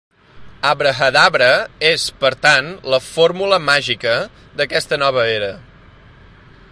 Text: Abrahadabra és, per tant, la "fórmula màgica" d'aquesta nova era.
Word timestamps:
Abrahadabra 0.69 1.49
és, 1.89 2.05
per 2.23 2.31
tant, 2.47 2.71
la 2.93 3.01
"fórmula 3.09 3.61
màgica" 3.67 4.15
d'aquesta 4.63 5.03
nova 5.07 5.27
era. 5.39 5.55